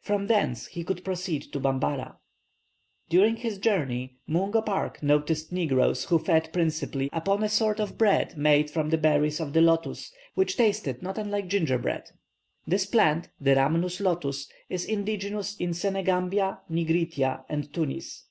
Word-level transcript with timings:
From 0.00 0.26
thence 0.26 0.68
he 0.68 0.82
could 0.82 1.04
proceed 1.04 1.52
to 1.52 1.60
Bambara. 1.60 2.16
During 3.10 3.36
his 3.36 3.58
journey 3.58 4.16
Mungo 4.26 4.62
Park 4.62 5.02
noticed 5.02 5.52
negroes 5.52 6.04
who 6.06 6.18
fed 6.18 6.50
principally 6.50 7.10
upon 7.12 7.42
a 7.42 7.50
sort 7.50 7.78
of 7.78 7.98
bread 7.98 8.38
made 8.38 8.70
from 8.70 8.88
the 8.88 8.96
berries 8.96 9.38
of 9.38 9.52
the 9.52 9.60
lotus, 9.60 10.10
which 10.34 10.56
tasted 10.56 11.02
not 11.02 11.18
unlike 11.18 11.48
gingerbread. 11.48 12.08
This 12.66 12.86
plant, 12.86 13.28
the 13.38 13.54
rhamnus 13.54 14.00
lotus, 14.00 14.48
is 14.70 14.86
indigenous 14.86 15.54
in 15.58 15.74
Senegambia, 15.74 16.60
Nigritia, 16.70 17.44
and 17.50 17.70
Tunis. 17.70 18.24